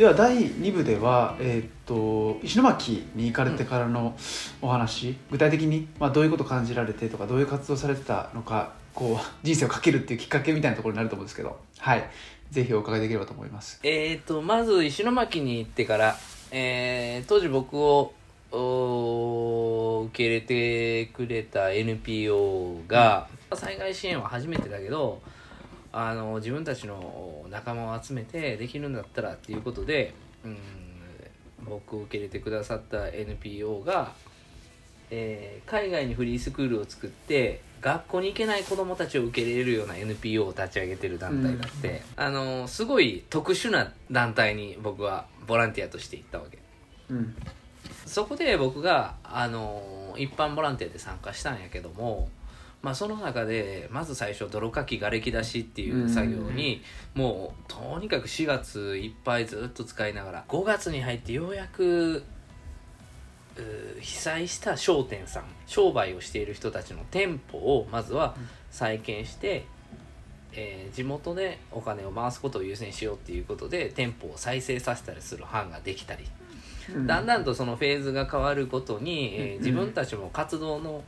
[0.00, 4.16] では第2部では、えー、っと石巻に行かれてからの
[4.62, 11.60] お話、具体的に、まあ、どういうことを感じられてとかどういう活動されてたのかこう人生をかけるっていうきっかけみたいなところになると思うんですけど。
[11.76, 12.10] はい。
[12.50, 13.78] ぜひお伺いできればと思います。
[13.82, 16.16] えっ、とまず石巻に行ってから、
[16.50, 18.14] えー当時僕を
[18.52, 25.20] お受け入れてくれた NPO が、災害支援は初めてだけど
[25.92, 30.14] あの自分たちの仲間を集めてできるんだったらっていうことで、
[30.44, 30.56] うん、
[31.64, 34.12] 僕を受け入れてくださった NPO が、
[35.10, 46.58] えー海外にフリースクールを作って学校に行けない子どもたちを受け入れるような NPO を立ち上げてる団体があって、あのすごい特殊な団体に僕はボランティアとして行ったわけ。
[47.08, 47.34] うん。
[48.04, 52.28] そこで僕があの一般ボランティアで参加したんやけども、
[52.82, 56.82] まあ、その中でまず最初泥かきがれき出しっていう作業に
[57.14, 62.24] もうとにかく4月いっぱいずっと使いながら5月に入ってようやく
[64.00, 68.34] 被災した商店さん商売をしている人たちの店舗をまずは
[68.70, 69.66] 再建して、
[70.52, 76.24] えー地元でお金を回すことを優先しようっていうことで店舗を再生させたりする班ができたり。
[76.92, 77.06] うん。
[77.06, 79.58] だんだんとそのフェーズが変わるごとに、えーうん。
[79.58, 81.04] 自分たちも活動の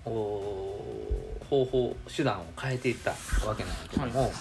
[1.52, 3.10] 方法手段を変えていった
[3.46, 4.32] わけなんだけども、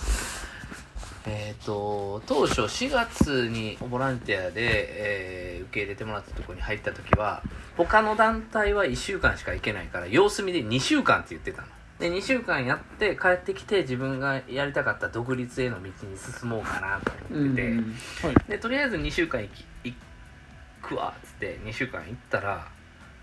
[1.28, 7.42] えー、と当初4月にボランティアで、えー受け入れてもらったところに入った時は
[7.78, 11.68] 他の団体は1週間しか行けないから様子見で2週間って言ってたの。
[12.00, 17.68] で2週間やって帰ってきて自分がやりたかった独立への道に進もうかなと思ってて。
[17.70, 17.96] うん
[18.50, 19.96] でとりあえず2週間行き行
[20.81, 22.68] くわっつって2週間行ったら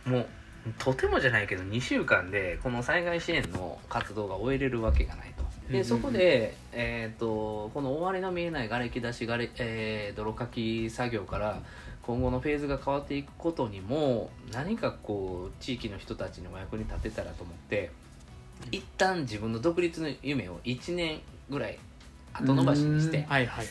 [0.06, 0.26] もう
[0.78, 5.48] とてもじゃないけど2週間でこの災害支援の活動が終えれるわけがないと。
[5.72, 11.60] でそこで、えー、とこの終わりの見えない瓦礫出しがれ、えー泥かき作業から
[12.02, 17.90] 今後のフェーズが変わっていくことにも何かこう地域の人たちのお役に立てたらと思って
[18.72, 21.20] 一旦自分の独立の夢を1年
[21.50, 21.78] ぐらい
[22.32, 23.24] 後延ばしにしてうん。
[23.24, 23.66] はいはい。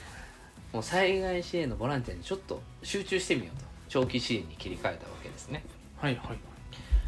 [0.71, 3.65] もう災害支援のボランティアにちょっと集中してみようと。
[3.89, 5.63] 長期支援に切り替えたわけですね。
[5.97, 6.46] はいはい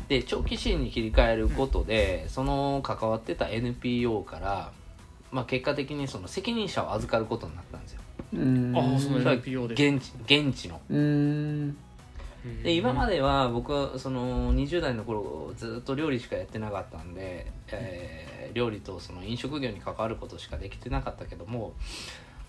[0.09, 4.71] で長期支援に切り替えることで、その関わってた NPO から、
[5.31, 8.01] まあ、結果的にその責任者を預かることになったんですよ。
[8.33, 8.75] うん。
[8.75, 10.81] ああその現地現地の。
[10.89, 11.77] うん。
[12.63, 21.73] で今まででは僕はその20代の頃ずっと料理しかやってなかったんで、えー料理とその飲食業に関わることしかできてなかったけども、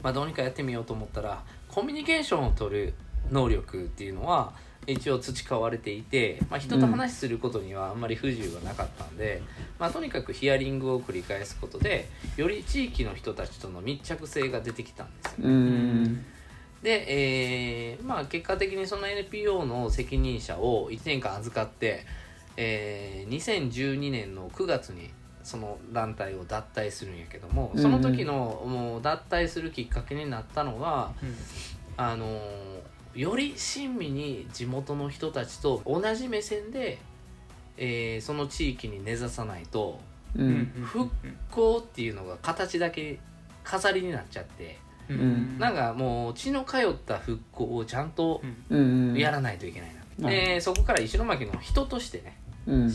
[0.03, 2.95] まあ、どうにかやってみようと思ったらコミュニケーションを取る
[3.31, 4.55] 能力っていうのは
[4.87, 9.43] 一応培われていて、まあ、人と話することにはあんまり不自由がなかったんで、
[9.79, 15.45] まあ、とにかくヒアリングを繰り返すことでより地域の人たちとの密着性が出てきたんですよね。
[15.45, 16.25] うん。
[16.83, 17.05] で、
[17.93, 22.07] えーまあ、結果的にその NPO の責任者を1年間預かって、
[22.57, 25.11] えー2012年の9月に
[25.43, 31.13] その団体を脱退するんやけどもその時のもう脱退するきっかけになったのが、
[31.97, 32.80] あのー
[33.15, 36.99] より親身に地元の人たちと同じ目線で、
[37.77, 40.01] えーその地域に根ざさないと
[40.37, 40.73] うん。
[40.85, 41.11] 復
[41.51, 43.19] 興っていうのが形だけ
[43.65, 44.79] 飾りになっちゃって。
[45.13, 45.59] ん。
[45.59, 49.15] なんかもう血の通った復興をちゃんとうん。
[49.17, 50.31] やらないといけないな、うん。
[50.31, 52.93] でそこから石巻の人としてねうん。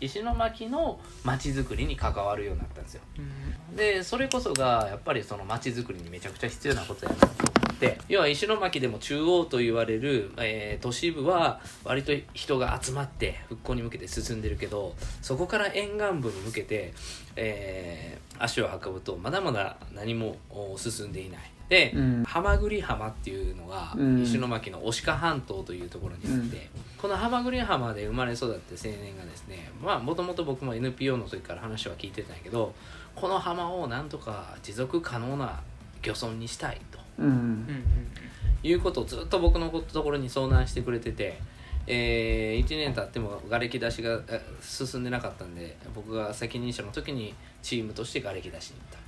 [0.00, 3.02] 石巻の町づくりに関わるようになったんですよ。
[3.76, 7.26] でそれこそがやっぱりその町づくりにめちゃくちゃ必要なことやなと。
[7.26, 16.92] 思って要は石巻でも中央と言われる、えー都市部は割と人が集まって復興に向けて進んでるけどそこから沿岸部に向けて、
[17.36, 21.40] えー足を運ぶとまだまだ何もお進んでいない。
[21.68, 22.24] で、うん。
[22.24, 24.22] 浜栗浜っていうのがうん。
[24.22, 32.74] 石巻の牡鹿半島というところにあって、この浜栗浜で生まれ育った青年がですねまあもともと僕も NPO の時から話は聞いてたんやけど
[33.16, 35.60] この浜をなんとか持続可能な
[36.02, 37.66] 漁村にしたいとうん
[38.62, 41.40] いうことをずっと僕のところに相談してくれてて、
[41.86, 48.98] え1年経っても瓦礫出しがえ進んでなかったんで僕が責任者の時にチームとして瓦礫出しに行った。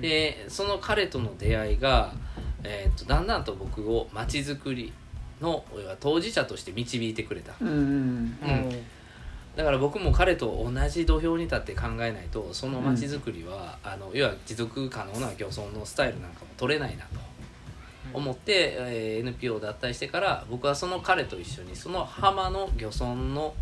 [0.00, 2.12] でその彼との出会いが、
[2.64, 4.92] えー、とだんだんと僕を街づくり
[5.40, 7.52] の要は当事者として導いてくれた。
[7.60, 7.68] うん。
[7.68, 8.36] うん。
[9.56, 17.20] だから僕も彼と同じ土俵に立って考えないとその街づくりは、あの要は持続可能な漁村のスタイルなんかも取れないなと
[18.14, 23.54] 思って、えー NPO を脱退してから僕はその彼と一緒にその浜の漁村の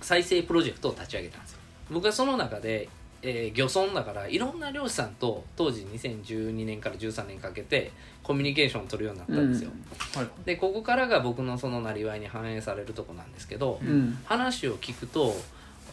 [0.00, 1.58] 再生プロジェクトを立ち上げたんですよ。
[1.90, 2.88] 僕はその中で、
[3.22, 7.90] えー漁村だからいろんな漁師さんと当時2012年から13年かけて
[8.22, 9.70] コミュニケーションを取るようになったんですよ、
[10.14, 10.28] はい。
[10.44, 14.18] でここからが僕のそのなりわいに反映されるとこなんですけど、うん。
[14.24, 15.34] 話を聞くと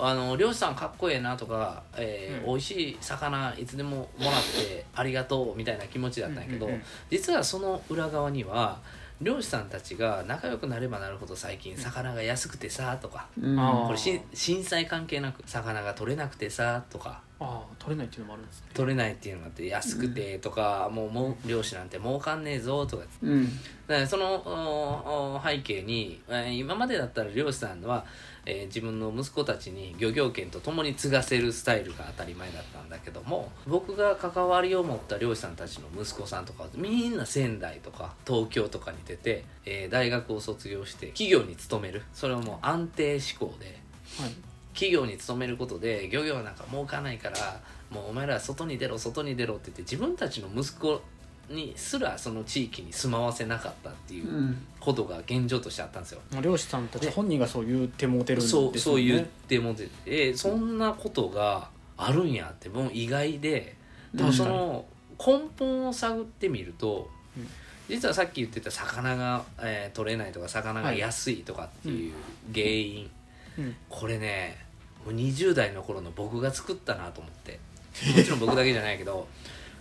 [0.04, 2.46] あの漁師さんかっこええなとか、えーうん。
[2.48, 6.84] 美味しい魚いつでももらって ありがとうみたいな気持ちだったんやけど、うんうんうん。
[7.10, 8.80] 実はその裏側には
[9.22, 13.56] 漁師さんたちが仲良くなればなるほど最近魚が安くてさとか、うん。
[13.56, 17.22] これし震災関係なく魚が取れなくてさとか。
[17.44, 18.68] ああ取れないっていうのもあるんですね。
[18.76, 23.04] 取れないっていうのがあって安くてとか、もうもう漁師なんて儲かんねえぞとか。
[23.24, 23.46] うん。
[23.88, 28.06] だからそのおお背景にえー今までだったら漁師さんは、
[28.46, 42.04] えー自分の息子たちに漁業権とともに継がせるスタイルが当たり前だったんだけども僕が関わりを持った漁師さんたちの息子さんとかみんな仙台とか東京とかに出て、えー大学を卒業して企業に勤める。
[42.14, 43.80] それはもう安定志向で
[44.20, 44.36] はい。
[44.74, 51.02] 企業に勤めることで漁業なんか儲かないからもうお前ら外に出ろ外に出ろって言って自分たちの息子
[51.50, 54.68] にすらその地域に住まわせなかったっていううん。
[54.80, 56.22] ことが現状としてあったんですよ。
[56.32, 58.80] まあ漁師さんたち本人がそう言ってもうてるんですそうよね。
[58.80, 63.76] そう言ってもてえそんなことがあるんやってもう意外で
[64.14, 64.86] でもその
[65.20, 67.48] 根本を探ってみると、うん。
[67.90, 72.14] 実はさっき言ってた魚が、えー取れないとか魚が安いとかっていう
[72.54, 73.12] 原因、
[73.60, 73.76] うん。
[73.90, 74.58] これね
[75.06, 77.60] もう20代の頃の僕が作ったなと思って。
[78.16, 79.28] もちろん僕だけじゃないけど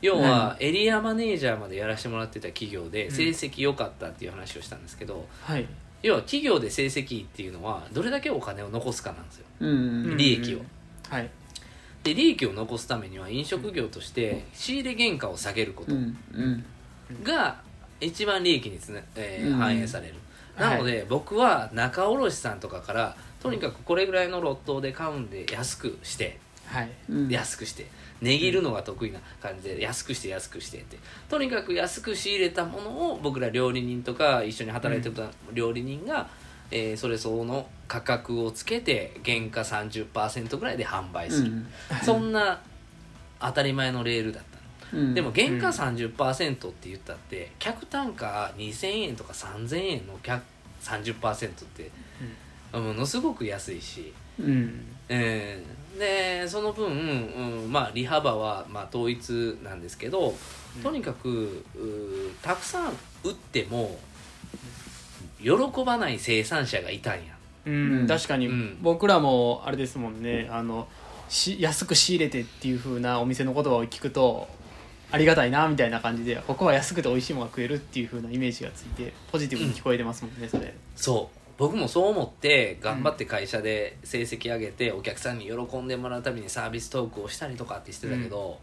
[0.02, 3.12] 要はエリアマネージャーまでやらせてもらってた企業でうん。
[3.12, 5.66] 成績良かったっていう話をしたんですけど、はい。
[6.02, 9.44] 要は企業で成績っていうのはどれだけお金を残すかなんですよ。
[9.60, 10.66] うん利益をうん。
[11.10, 11.30] はい。
[12.02, 16.64] で利益を残すためには飲食業として仕入れ原価を下げることうんうん。
[17.22, 17.60] が
[18.00, 19.58] 一番利益につ、ねえーうん。
[19.58, 20.14] 反映される、
[20.56, 20.70] はい。
[20.70, 26.90] なので僕は仲卸さんとかからとにかくこれぐらいのロットで買うんで安くしてはい。
[27.10, 27.28] うん。
[27.28, 27.86] 安くして
[28.20, 30.98] 値切るのが得意な感じで安くして安くしてって。
[31.28, 36.28] とにかく安く仕入れたものを僕ら料理人とか一緒に働いてた料理人が、
[36.70, 41.52] えーそれ相応の価格をつけて原価30%ぐらいで販売する、
[42.04, 42.60] そんな
[43.40, 44.44] 当たり前のレールだっ
[44.90, 45.02] たの。
[45.02, 45.14] うん。
[45.14, 50.42] でも原価30%って言ったって客単価2000円とか3000円の客
[50.82, 51.90] 30%って
[52.72, 54.86] ものすごく安いし、うん。
[55.08, 60.34] えーでその分、うんまあ利幅はまあ統一なんですけど
[60.82, 62.92] とにかくうーたくさん
[63.22, 63.98] 売っても
[65.42, 65.50] 喜
[65.84, 67.20] ばない生産者がいたんや。
[67.66, 68.00] うん。
[68.00, 68.06] うん。
[68.06, 68.46] 確かに。
[68.48, 68.78] うん。
[68.80, 70.48] 僕らもあれですもんね。
[70.50, 70.88] あの
[71.28, 74.48] し安く仕入れてっていう風なお店の言葉を聞くと
[75.12, 80.74] ありがたいなみたいな感じでここは安くて美味しいものが食えるっていう風なイメージがついてポジティブに聞こえてますもんねそれ。
[80.96, 88.58] そう僕もそう思って頑張って会社で成績上げてお客さんに喜んでもらうためにサービストークをしたりとかってしてたけど、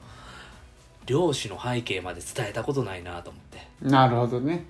[1.06, 3.88] 漁師の背景まで伝えたことないなと思って。
[3.88, 4.66] なるほどね。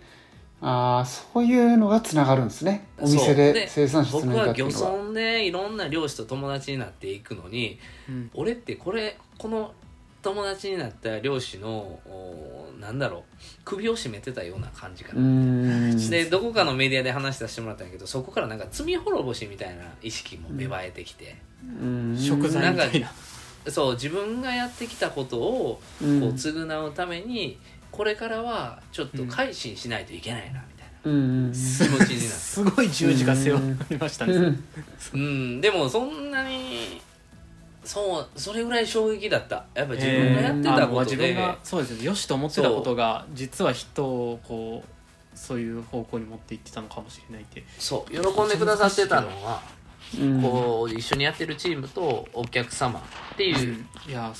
[0.59, 2.89] ああそういうのがつながるんですね。
[2.99, 7.79] お店で生産者僕は漁村でいろんな漁師と友達になっていくのに
[8.09, 8.31] うん。
[8.33, 9.71] 俺ってこれこの
[10.27, 11.69] 友達になった漁師の
[12.05, 13.21] おなんだろう
[13.63, 16.09] 首を絞めてたような感じかうな、ん。
[16.09, 21.37] でどこかのメディアで話させてもらったんやけどそこからなんか罪滅ぼしみたいな意識も芽生えてきて、
[21.81, 22.17] うん。
[22.17, 23.09] 食材みたいな。
[23.69, 26.19] そう自分がやってきたことをうん。
[26.19, 27.57] こう償うために
[27.89, 31.11] これからはちょっと改心しないといけないなみたいな。
[31.11, 31.15] う
[31.49, 31.51] ん。
[31.53, 34.33] 気持ちになってすごい十字が背負われましたね。
[34.33, 34.63] うん。
[35.13, 35.61] うん。
[35.61, 37.01] でもそんなに
[37.87, 39.65] そうそれぐらい衝撃だった。
[39.73, 42.05] やっぱ自分がやってたことで、自分がそうですね。
[42.05, 47.63] よしと思ってたことが実は人をこうそういう方向に持っていってたのかもしれないって。
[47.79, 48.11] そう。
[48.11, 49.61] 喜んでくださってたのは、
[50.19, 50.41] うん。
[50.41, 53.03] こう一緒にやってるチームとお客様っ
[53.37, 54.33] ていう、いや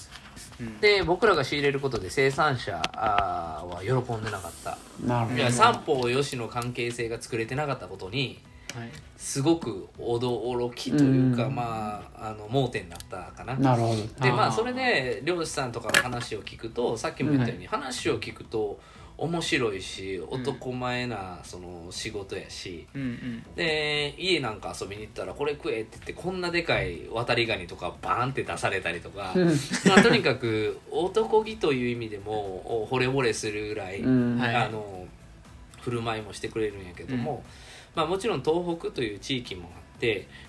[0.60, 0.80] うん。
[0.82, 5.38] で僕らが仕入れることで生産者は喜んでなかった、なるほど。
[5.38, 8.42] いや三方よしの関係性が作れてなかったことに
[8.76, 8.90] はい。
[9.16, 11.56] すごく驚きというか、うん。
[11.56, 13.56] まああの盲点だったかな。
[13.56, 14.24] なるほど。
[14.24, 18.80] でまあそれで漁師さんとかの話を聞くとさっきも言ったように、話を聞くと
[19.18, 23.44] 面白いし男前なその仕事やし、うんうん。
[23.56, 29.48] で家なんか遊びに行ったらこれ食えって言ってこんなでかい渡りガニとかバーンって出されたりとか、うん。
[29.88, 32.34] まあ、とにかく 男気という意味でも
[32.84, 34.38] お惚れ惚れするぐらい、うん。
[34.38, 34.56] はい。
[34.56, 35.08] あの
[35.82, 37.44] 振る舞いもしてくれるんやけども、
[37.96, 39.87] まあ、もちろん東北という地域もあって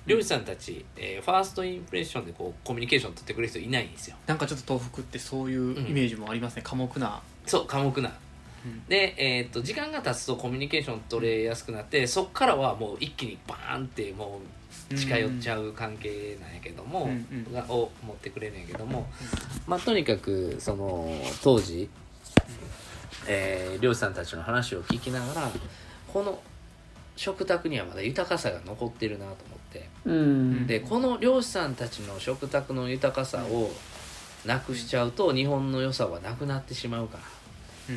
[0.06, 4.16] 漁師さんたち、えーファーストインプレッションでこうコミュニケーション取ってくれる人いないんですよ。
[4.26, 8.08] なんかちょっと東北ってそういうイメージもありますね、寡黙な、そう寡黙な。
[8.10, 8.12] う
[8.66, 8.84] うん。
[8.86, 14.40] で、えー、と時間が経つとコミュニケーション取れやすくなってそっからはもう一気にバーンっても
[14.90, 17.52] う近寄っちゃう関係なんやけども、うんうん。
[17.52, 19.06] がを持ってくれるんやけども、
[19.66, 21.10] まあとにかくその
[21.42, 21.88] 当時、
[23.26, 25.50] えー漁師さんたちの話を聞きながら
[26.12, 26.40] この
[27.18, 29.88] 食卓にはまだ豊かさが残ってるなと思って。
[30.04, 30.66] うん。
[30.68, 33.72] でこの漁師さんたちの食卓の豊かさを
[34.46, 37.24] なくしちゃうと日本の良さはなくなってしまうから。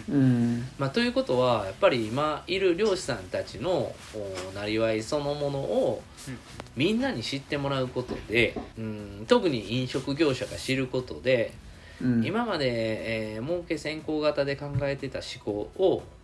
[0.09, 0.67] うん。
[0.79, 6.37] まあ、ということはやっぱり今いる漁師さんたちのおなりわいそのものをうん。
[6.75, 11.53] みんなに知ってもらうことで、うん、特に飲食業者が知ることで
[12.01, 12.25] うん。
[12.25, 16.20] 今まで、えー儲け先行型で考えてた思考をうん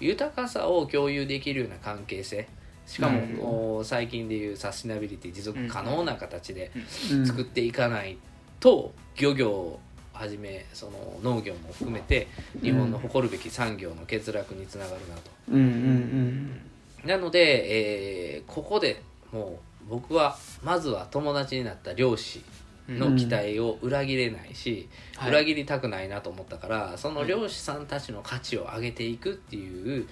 [0.00, 2.48] 豊かさを共有できるような関係性。
[2.86, 6.72] しかもお最近でいうサステナビリティ持続可能な形で
[7.12, 7.26] うん。
[7.26, 8.16] 作っていかない
[8.58, 9.80] と漁業を
[10.12, 12.26] はじめその農業も含めて
[12.62, 15.30] 日本の誇るべき産業の欠落につながるなと。
[15.52, 15.60] うん。
[15.60, 16.60] うん。
[17.04, 19.02] なので、えーここで
[19.32, 22.42] もう僕はまずは友達になった漁師
[22.88, 25.30] の期待を裏切れないし、はい。
[25.30, 30.08] 裏切りたくないなと思ったからその漁師さんたちの価値を上げていくっていう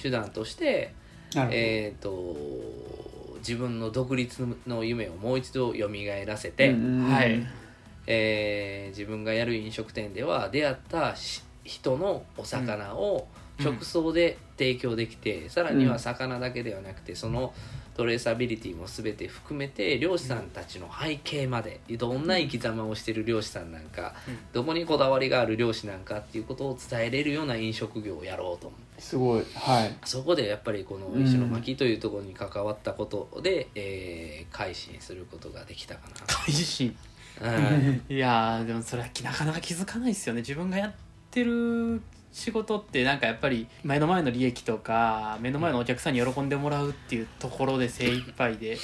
[0.00, 0.94] 手段として、
[1.34, 2.36] えー、と
[3.38, 5.88] 自分の独立の夢をもう一度蘇
[6.26, 7.46] らせて、うんうんはい。
[8.06, 13.28] えー自分がやる飲食店では出会ったし人のお魚を
[13.62, 17.52] 直送で提供できて、さらには魚だけではなくてその
[17.98, 24.38] トレーサビリティも全て含めて漁師さんたちの背景までどんな生き様をしてる漁師さんなんか、うん。
[24.52, 29.44] どこにこだわりがある漁師なんかっていうことを伝えれるような飲食業をやろうと思ってすごい。
[29.52, 29.96] はい。
[30.04, 36.96] そこでやっぱりこの石巻というところに関わったことで、えー改心することができたか改心。
[37.40, 37.52] な。
[37.58, 38.02] うん。
[38.08, 40.42] いやーでもそれはなかなか気づかないですよね。
[40.42, 40.92] 自分がやっ
[41.32, 42.00] てる
[42.38, 48.78] 仕事ってなんかやっぱり目の前の利益とか目の前のお客さんに喜んでもらうっていうところで精一杯で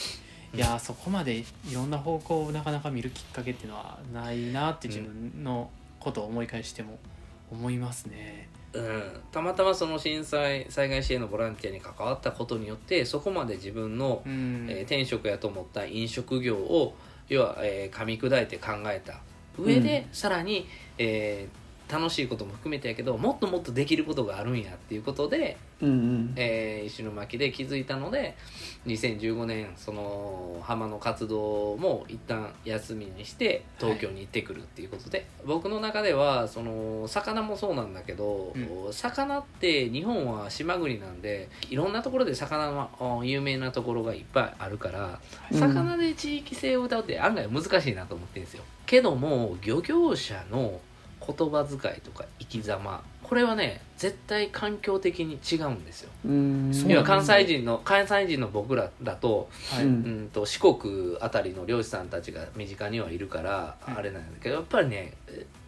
[0.53, 5.71] いやーそこまでいろんな方向をなかなか見るきっかけっていうのはないなって自分の
[6.01, 6.99] ことを思い返しても
[7.53, 8.49] 思いますね。
[8.73, 14.67] うん、たまたまその震災災害支援のボランティアに関わったことによってそこまで自分の、うん。
[14.69, 16.97] えー転職やと思った飲食業を
[17.29, 19.21] 要は、えー噛み砕いて考えた
[19.57, 20.15] 上で、うん。
[20.15, 20.67] さらに、
[20.99, 26.33] えー楽しいことも含めてやけどもっともっとできることがあるんやっていうことで、うんうん。
[26.37, 28.37] えー石巻で気づいたので
[28.87, 38.55] 2015年その浜の活動も一旦休みにして東京に行ってくるっていうことで、僕の中ではその魚もそうなんだけど、
[38.88, 45.19] う魚って日本は島国なんでいろんなところで魚のあ有名なところがいっぱいあるから
[45.50, 45.59] うん。
[45.59, 48.62] 魚で地域性を歌うって案外難しいなと思ってるんですよ。
[48.87, 50.81] けども漁業者の
[51.26, 53.02] 言葉遣いとか生き様。
[53.23, 56.11] これはね絶対環境的に違うんですよ。
[56.88, 65.14] 要は関西人の関西人の僕らだと,、はい、うんうん、と四国あたりの漁師さんたちが身近にはいるからうんあれなんだけどやっぱりね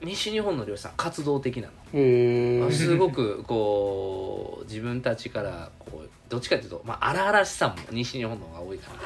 [0.03, 2.71] 西日本の漁師さん活動的なの。
[2.71, 8.99] すごくこう自分たちからこうどっちかというと、まあ、荒々しさも西日本の方が多いかな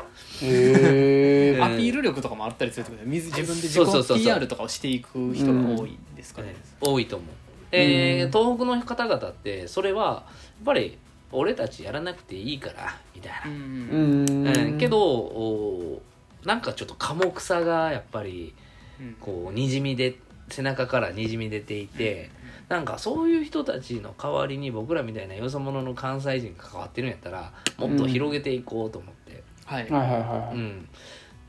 [0.42, 4.18] へ アピール力とかもあったりするってことで自自分で自そうそうそうそう。
[4.18, 5.90] 己 PR とかをしていく人が多い。
[5.90, 6.54] んですかね。
[6.80, 7.28] 多いと思う、
[7.72, 8.30] えーうん。
[8.30, 10.24] 東北の方々ってそれはや
[10.62, 10.98] っぱり
[11.32, 13.38] 俺たちやらなくていいからみたいな。
[13.46, 14.46] う、うんん。
[14.46, 14.78] うん。
[14.78, 16.02] けどお
[16.44, 18.54] なんかちょっと寡黙さがやっぱり
[19.00, 19.16] うん。
[19.20, 20.16] こうにじみで
[20.48, 22.30] 背中からにじみ出ていて、
[22.68, 30.56] なんかそういう人たちの代わりに僕らみたいなよそ者の関西人が関わってるんやったらもっと広げていこうと思って、はいはいはいはい。
[30.56, 30.88] うん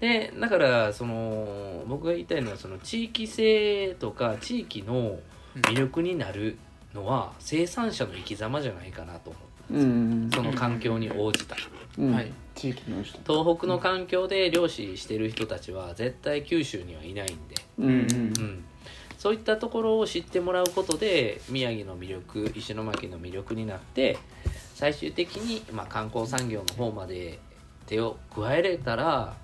[0.02, 5.20] でだからその僕が言いたいのはその地域性とか地域の
[5.56, 6.58] 魅力になる
[6.94, 10.30] のは生産者の生き様じゃないかなと思ううん。
[10.34, 11.56] その環境に応じた。
[11.98, 12.14] うん。
[12.14, 12.32] はい。
[12.56, 13.20] 地域の人。
[13.26, 17.86] 東北の環境で漁師してる人たちは絶対九州にはいないんで、うん。
[17.86, 17.92] うん。
[17.92, 18.66] うん、
[19.18, 24.18] そういったところを知ってもらうことで宮城の魅力石巻の魅力になって
[24.76, 27.40] 最終的に、まあ、観光産業の方まで
[27.86, 29.36] 手を加えれたら、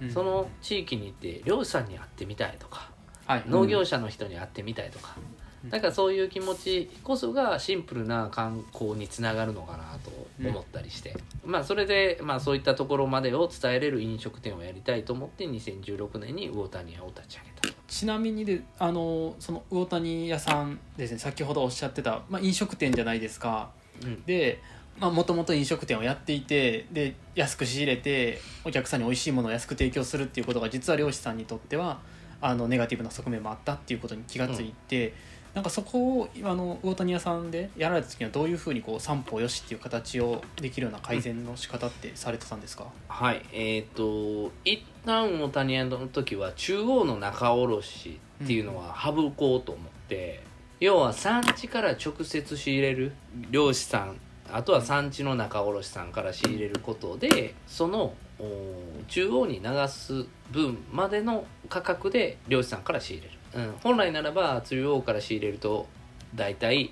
[0.00, 0.10] うん。
[0.10, 2.90] その地域に行って漁師さんに会ってみたいとか
[3.26, 3.44] はい。
[3.46, 5.16] 農業者の人に会ってみたいとか、
[5.64, 5.70] うん。
[5.70, 10.10] なんかそういう気持ちこそがシンプルな観光につながるのかなと
[10.48, 17.82] 思ったりして、まあそれで、まあ、そういったところまでを伝えれる飲食店をやりたいと思って2016年に魚谷屋を立ち上げた。
[17.86, 21.18] ちなみにであのその魚谷屋さんですね。
[21.18, 23.70] 先ほどおっしゃってた、まあ、飲食店じゃないですか。
[24.02, 24.22] うん。
[24.24, 24.60] で
[25.00, 32.00] もともと飲食店をやっていてで安く仕入れてお客さんに美味しいものを安く提供するっていうことが実は漁師さんにとっては
[32.40, 35.14] あのネガティブな側面もあったっていうことに気がついて、
[35.54, 43.42] なんかそこをあの魚谷屋さんでやられた時にはどういうふうにこう三歩よしっていう形をできるような改善の仕方ってされてたんですか、はい。
[43.52, 50.42] えっ、と一旦魚谷屋の時は中央の仲卸っていうのは省こうと思って、
[50.80, 53.12] 要は産地から直接仕入れる
[53.50, 54.16] 漁師さん
[54.50, 65.86] あとは産地の仲卸さんから仕入れることでそのお中央に流す分までの価格で漁師さんから仕入れる、うん、本来ならば中央から仕入れると
[66.34, 66.90] 大体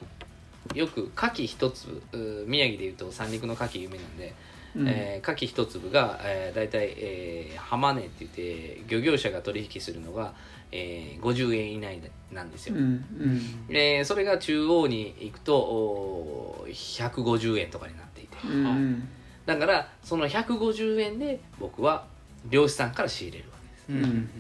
[0.75, 4.35] よく牡蠣一粒う宮城でいうと三陸の牡蠣有名なんで、
[4.77, 4.89] うん。
[4.89, 10.35] えー牡蠣一粒が、えー、大体、えー、浜値って言って漁業者が取引するのが、
[10.73, 12.01] えー、50円以内
[12.33, 13.67] なんですよ、うんうん。
[13.67, 18.37] でそれが中央に行くとおー150円とかになっていて。
[18.45, 19.09] うんうん。
[19.47, 22.07] だからその150円で僕は
[22.49, 23.57] 漁師さんから仕入れるわ
[23.89, 24.07] けです。
[24.07, 24.31] うんうん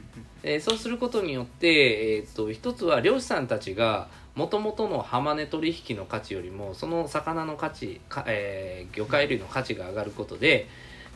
[0.43, 10.67] えーそうすることによって、えー、と一つは漁師さんたちがもともとの浜値取引の価値よりもその魚の価値か、えー魚介類の価値が上がることで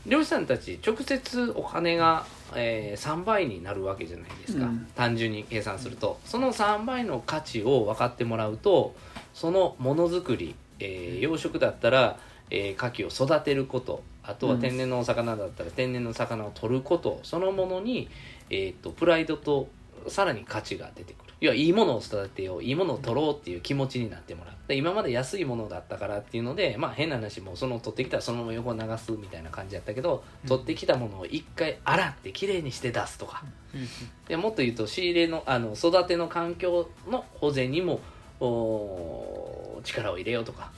[0.07, 4.87] 漁師さんたち直接お金が、えー3倍になるわけじゃないですか、うん。
[4.95, 6.21] 単純に計算すると。
[6.25, 8.95] その3倍の価値を分かってもらうと
[9.33, 12.19] そのものづくり、えー養殖だったら、
[12.51, 14.03] えー牡蠣を育てること。
[14.27, 17.21] あとは天然のお魚だったら天然の魚を取ること。
[17.23, 18.09] そのものに、
[18.49, 19.69] えー、とプライドと
[20.09, 30.49] さらに価値が出てくる要はいいものを育てよういいものを取ろうっていう気持ちになってもらうで今まで安いものだったからっていうのでまあ変な話もうその取ってきたらそのまま横に流すみたいな感じだったけど、うん。
[30.49, 33.45] 取ってきたものを一回洗ってきれいにして出すとか。
[34.27, 38.01] でもっと言うと仕入れのあの育ての環境の保全にも
[38.41, 40.73] お力を入れようとか。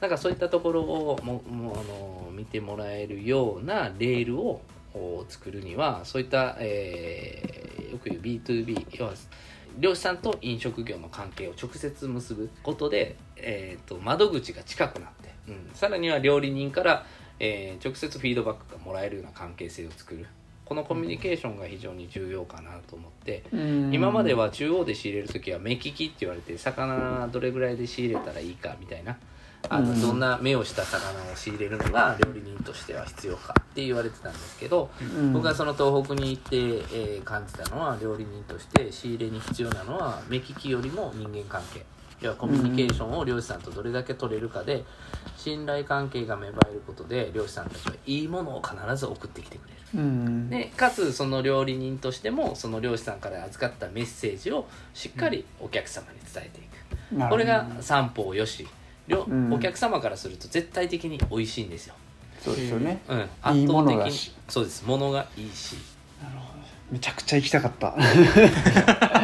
[0.00, 4.62] なんかそういったところをももうあの見てもらえるようなレールを
[4.94, 9.12] お作るにはそういった、えーよく言う B2B 要は
[9.78, 17.06] 漁師さんと飲食業の関係を直接結ぶことで、えー、と窓口が近くなって、うん、さらには料理人から、
[17.38, 20.26] えー直接フィードバックがもらえるような関係性を作る。
[20.64, 23.94] このコミュニケーションが非常に重要かなと思って、うん。
[23.94, 29.16] 今までは中央で仕入れる時は目利きって言われて魚どれぐらいで仕入れたらいいかみたいな
[29.68, 30.00] あの、うん。
[30.00, 35.32] どんな目をした魚を仕入れるのが料理人としては必要かって言われてたんですけど、うん。
[35.32, 41.84] 僕がその東北に行って、えー感じたのは料理人として仕入れに必要なのは目利きよりも人間関係。
[42.20, 44.84] 要はコミュニケーションを漁師さんとどれだけ取れるかで
[45.36, 49.80] 信頼関係が芽生えることで漁師さんたちはいいものを必ず送ってきてくれる。
[49.96, 50.48] うん。
[50.48, 58.62] でかつその料理人としてもその漁師さんから預かったメッセージをしっかりお客様に伝えていく、これが三方よし。
[58.62, 58.68] 両
[59.08, 59.52] うん。
[59.52, 61.94] お客様からすると絶対的に美味しいんですよ、
[62.40, 63.00] そうですよね。
[63.08, 64.84] うん、いいもの圧倒的にだしそうです。
[64.84, 65.76] ものがいいし。
[66.22, 66.56] なるほど
[66.90, 67.94] めちゃくちゃ行きたかった。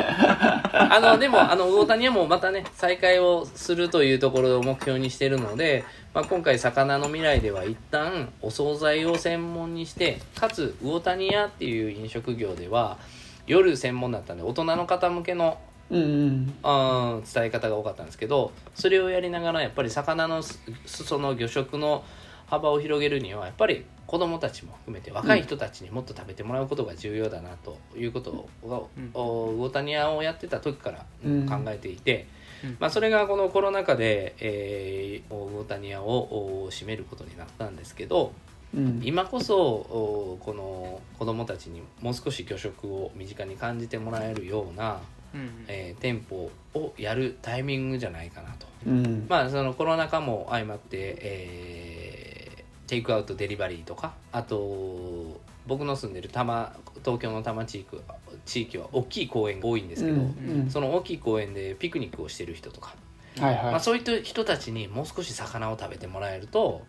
[0.72, 12.98] あのでもあの魚谷はもうまたね再開をするというところを目標にしてるので、まあ、今回魚の未来では一旦お惣菜を専門にしてかつ魚谷屋っていう飲食業では
[13.46, 15.58] 夜専門だったんで大人の方向けの
[15.90, 16.54] うんうん。
[16.62, 22.04] あー伝え方が多かったんですけどそれをやりながらやっぱり魚のすその魚食の
[22.46, 28.30] 幅を広げるにはやっぱり子供たちも含めて若い人たちにもっと食べてもらうことが重要だなということ
[28.62, 29.10] をうん。
[29.14, 32.26] お魚谷屋をやってた時からうん考えていて、
[32.62, 32.76] うん。
[32.78, 38.34] まあ、それがこのコロナ禍で、えー、魚谷屋をお閉めることになったんですけど
[38.74, 39.00] うん。
[39.02, 45.00] 今こそおこの子供たちにもう少し魚食を身近に感じてもらえるような
[45.34, 48.66] うんえー店舗をやるタイミングじゃないかなと。
[48.86, 49.26] うん。
[49.28, 57.96] まあそのコロナ禍も相まって、えーテイクアウトデリバリーとかあと僕の住んでる多摩東京の多摩地域
[58.44, 60.68] 地域は大きい公園が多いんですけど、うん。
[60.68, 62.94] その大きい公園でピクニックをしてる人とか、
[63.38, 63.64] はいはい。
[63.64, 66.82] まあ、そういった人たちにもう少し魚を食べてもらえると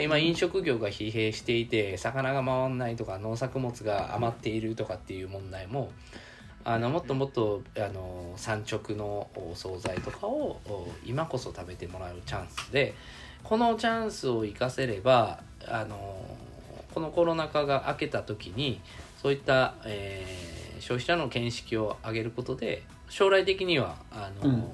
[0.00, 5.92] 今飲食業が疲弊していて魚が回んないとか農作物が余っているとかっていう問題も
[6.64, 12.94] あのもっともっとあの産直のお惣菜とかをお今こそ食べてもらうチャンスで
[13.42, 16.24] このチャンスを生かせればあの
[16.94, 18.80] このコロナ禍が明けた時に
[19.20, 24.64] そういった、えー消費者の見識を上げることで将来的にはあの、うん。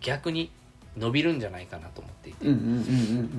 [0.00, 0.52] 逆に
[0.96, 2.46] 伸びるんじゃないかなと思っていて。
[2.46, 2.72] うんうんうんう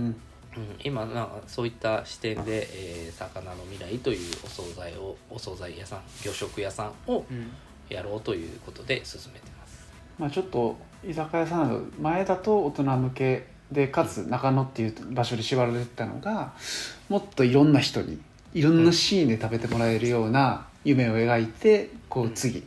[0.10, 0.22] ん
[0.58, 7.52] うん、今なんかそういった視点で、えー魚の未来というお惣菜をお惣菜屋さん魚食屋さんをうん。
[7.90, 9.88] やろうということで進めてます。
[10.18, 16.54] まあちょっと居酒屋さんなど前だと大人向けでかつ中野っていう場所で縛られてたのが
[17.10, 18.20] もっといろんな人に
[18.54, 22.66] いろんなシーンで食べてもらえるような夢を描いてこう次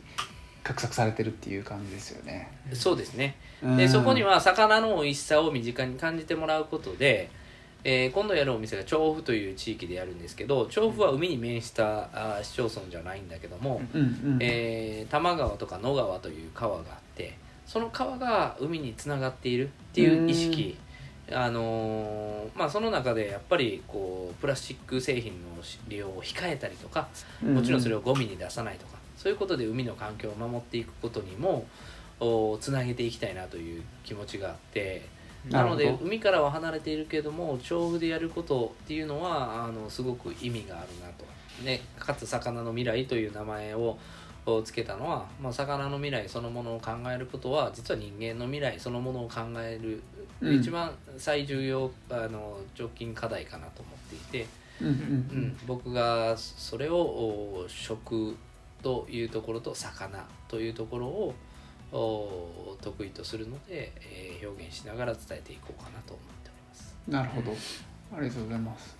[0.63, 2.51] 画策されてるっていう感じですよね。
[2.73, 3.35] そうですね。
[3.63, 3.77] うん。
[3.77, 7.29] でそこには魚の美味しさを身近に感じてもらうことで、
[7.83, 20.77] えー今度やるお店が調布という地域でやるんですけど調布は海に面したあー市町村じゃないんだけども、うんうんえー多摩川とか野川という川があってその川が海につながっているっていう意識
[21.31, 25.37] あのーまあその中でやっぱりこうプラスチック製品の
[25.87, 27.07] 利用を控えたりとか
[27.41, 31.65] もちろんそれをゴミに出さないとかそういうことで海の環境を守っていくことにも
[32.19, 35.01] おつなげていきたいなという気持ちがあって
[35.49, 41.25] なので海からは離れているけれども調布でやることっていうのはあのすごく意味があるなと。
[41.63, 43.97] ね、かつ魚の未来という名前を
[44.45, 50.01] をつけたのは、まあ、魚の未来そのものを考えることは実は人間の未来そのものを考える、
[50.41, 50.59] うん。
[50.59, 54.47] 一番最重要あの直近課題かなと思っていて、
[54.81, 54.93] うんうん。
[54.93, 58.35] うん、僕がそれをお食
[58.81, 61.35] というところと魚というところを
[61.91, 66.95] お得意とするので、えー表現しながら伝えていこうかなと思っております。
[67.07, 67.51] なるほど
[68.17, 68.95] ありがとうございます